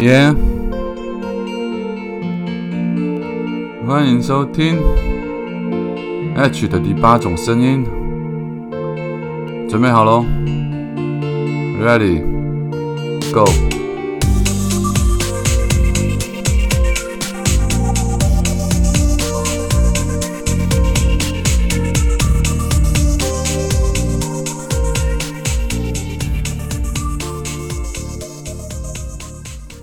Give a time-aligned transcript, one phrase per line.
[0.00, 0.34] 耶！
[3.86, 4.78] 欢迎收听
[6.34, 7.84] H 的第八种声音，
[9.68, 10.24] 准备好喽
[11.84, 13.44] ，Ready，Go！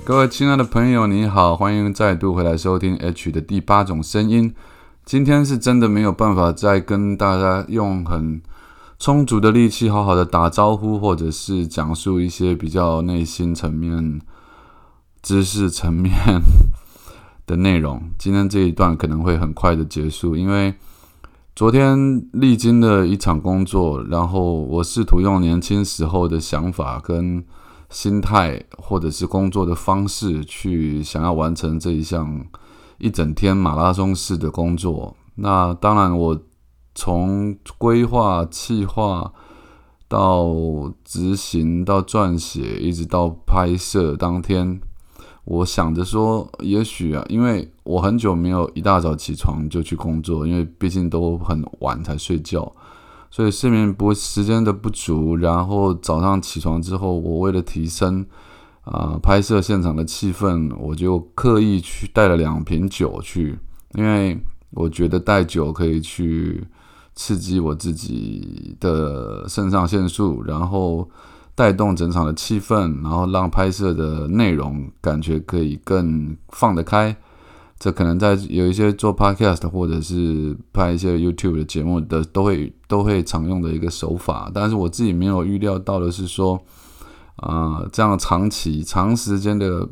[0.07, 4.55] 各位亲爱的朋友，你好，欢迎再度回来收听 H 的第八种声音。
[5.03, 8.41] 今天是真的没有办法再跟大家用很
[8.97, 14.21] 充足的力气好好的打招呼，或者是讲述一些比较内心层面、
[15.21, 16.13] 知识层面
[17.45, 18.01] 的内容。
[18.17, 20.73] 今天这一段可能会很快的结束，因为
[21.53, 27.43] 昨天历经了一场工作，然后我试图用年轻时候的想法跟。
[27.89, 32.45] 心态或者是工作的方式去想要完成这一项
[32.97, 35.15] 一整天马拉松式的工作。
[35.35, 36.39] 那当然，我
[36.95, 39.31] 从规划、计划
[40.07, 40.51] 到
[41.05, 44.81] 执行、到撰写，一直到拍摄当天，
[45.45, 52.73] 我想着说，也许啊，因为我很久没有一大早起床就去工作，因为毕竟都很晚才睡觉。
[53.29, 58.25] 所以睡眠不时间的不足，然后早上起床之后，我为了提升
[58.83, 63.59] 啊拍摄现场的气氛，我就刻意去带了两瓶酒去，
[63.93, 64.39] 因为
[64.71, 66.65] 我觉得带酒可以去
[67.15, 71.09] 刺激我自己的肾上腺素，然后
[71.53, 77.15] 带动整场的气氛，然后让拍摄的内容感觉可以更放得开。
[77.79, 86.59] 这可能在有一些做 podcast 或者是拍一些 YouTube 的节目的都会都会常用的一个手法，但是我自己没有预料到的是说，
[87.35, 89.87] 啊，这样长期长时间的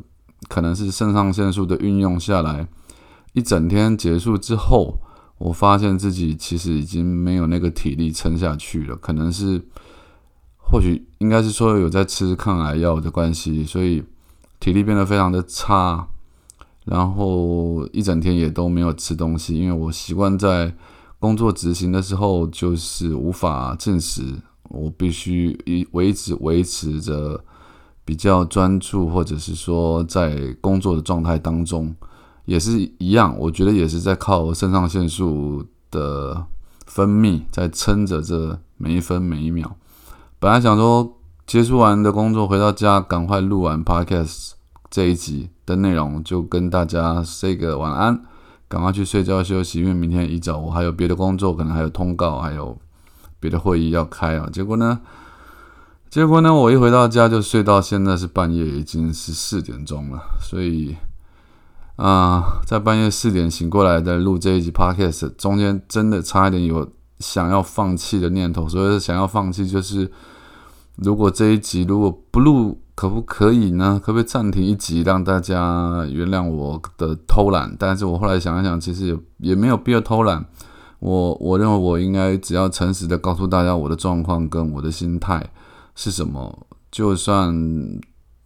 [0.48, 2.66] 可能是肾上腺素的运用下来，
[3.34, 4.98] 一整天结束之后，
[5.38, 9.62] 我发现自己其实已经没有那个体力撑下去了，可能是
[10.58, 14.02] 或许应该是说有在吃抗癌药的关系，所以
[14.58, 16.08] 体力变得非常的差。
[16.86, 20.72] 然后一整天也都没有吃东西，因为我习惯在
[21.18, 24.22] 工作执行的时候就是无法进食，
[24.68, 27.44] 我必须一维持维持着
[28.04, 31.92] 比较专注，或者是说在工作的状态当中
[32.44, 36.46] 也是一样，我觉得也是在靠肾上腺素的
[36.86, 39.76] 分泌在撑着这每一分每一秒。
[40.38, 44.52] 本来想说结束完的工作回到家赶快录完 podcast。
[44.88, 48.22] 这一集的内容就跟大家 say 个晚安，
[48.68, 52.78] 赶快去睡觉休息，因为明天一早我还有别的工作，可能还有通告，还有
[53.40, 54.48] 别的会议要开啊。
[54.52, 55.00] 结果呢，
[56.08, 60.20] 结果呢，我一回到家就睡到现在是半夜，已经是四点钟了。
[60.40, 60.96] 所以
[61.96, 66.88] 啊，在半夜四点醒过来再录这一集 podcast，中间真的差一点有
[67.18, 68.68] 想要放弃的念头。
[68.68, 70.10] 所以想要放弃，就是
[70.94, 72.80] 如果这一集如果不录。
[72.96, 74.00] 可不可以呢？
[74.02, 77.76] 可不可以暂停一集，让大家原谅我的偷懒？
[77.78, 80.46] 但是我后来想一想，其实也也没有必要偷懒。
[80.98, 85.50] 我我认为我应该只要诚实的告诉大家我的状况跟我的心态
[85.94, 86.66] 是什么。
[86.90, 87.54] 就算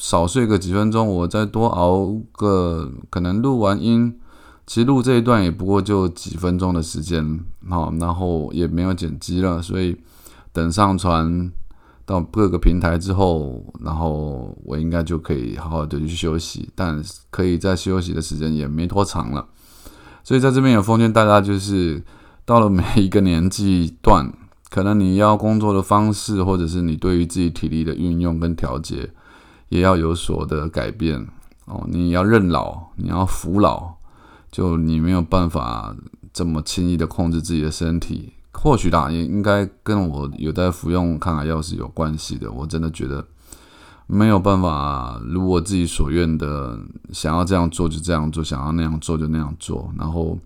[0.00, 4.19] 少睡个几分钟，我再多熬个，可能录完音，
[4.67, 7.38] 其实录这一段也不过就几分钟的时间，
[7.69, 9.97] 好，然后也没有剪辑了，所以
[10.53, 11.53] 等上传。
[12.10, 17.00] 到各个平台之后，然后我应该就可以好好的去休息，但
[17.31, 19.47] 可以在休息的时间也没多长了，
[20.25, 22.03] 所以在这边有奉劝大家，就是
[22.44, 24.28] 到了每一个年纪段，
[24.70, 29.09] 可能你要工作的方式，或者是你对于自己体力的运用跟调节，
[29.69, 31.28] 也要有所的改变
[31.66, 31.87] 哦。
[31.87, 33.94] 你要认老，你要服老，
[34.50, 35.94] 就你没有办法
[36.32, 38.32] 这么轻易的控制自己的身体。
[38.53, 42.50] 或许啦，也应该跟我有在服用抗癌药是有关系的。
[42.50, 43.25] 我真的觉得
[44.06, 46.79] 没有办法如我自己所愿的，
[47.12, 49.91] 想要这样做就这样做，想要那样做就那样做。
[49.97, 50.37] 然后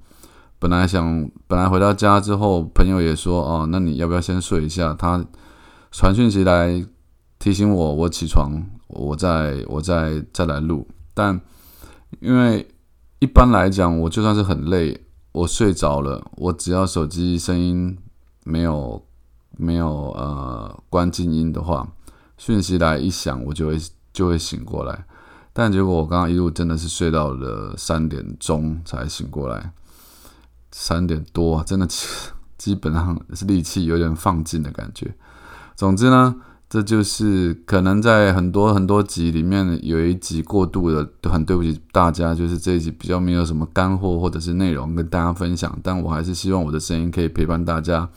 [0.58, 5.24] 本来想，本来回到家之后，朋友也说：“哦，那你要不要先睡一下？”他
[5.90, 6.84] 传讯息来
[7.38, 10.86] 提醒我，我起床，我再我再再来录。
[11.14, 11.40] 但
[12.20, 12.68] 因为
[13.18, 15.00] 一般来讲，我就算是很累。
[15.34, 17.98] 我睡着了，我只要手机声音
[18.44, 19.04] 没有
[19.56, 21.88] 没有呃关静音的话，
[22.38, 23.76] 讯息来一响，我就会
[24.12, 25.04] 就会醒过来。
[25.52, 29.72] 但结果我刚刚一路真的是睡到了三点钟才醒过来，
[30.70, 31.88] 三点多真的
[32.56, 35.16] 基本上是力气有点放尽的感觉。
[35.74, 36.36] 总之呢，
[36.74, 48.10] 这就是可能在很多很多集里面有一集过度的，很对不起大家，就是这一集比较没有什么干货或者是内容跟大家分享，但我还是希望我的声音可以陪伴大家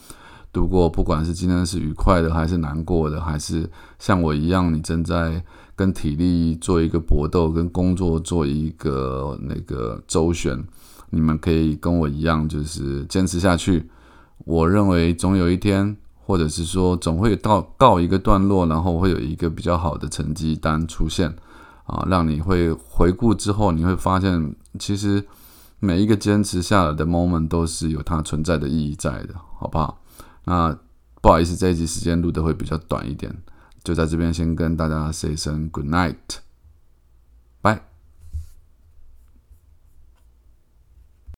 [0.51, 3.69] 度过，不管是今天是愉快的，还是难过的，还是
[3.99, 5.43] 像我一样，你正在
[5.75, 10.65] 跟体力做一个搏斗，跟工作做一个那个周旋，
[11.11, 13.87] 你们可以跟我一样，就是坚持下去。
[14.45, 15.95] 我认为总有一天。
[16.27, 21.33] 或者是说，总会到告一个段落，然后会有一个比较好的成绩单出现，
[21.85, 25.25] 啊，让你会回顾之后，你会发现，其实
[25.79, 30.01] 每一个坚持下来的 moment 都是有它存在的意义在的，好不好？
[30.43, 30.77] 那
[31.21, 33.33] 不好意思，这一集时间录的会比较短一点，
[33.81, 36.15] 就在这边先跟大家 say 声 good night，
[37.61, 37.96] 拜。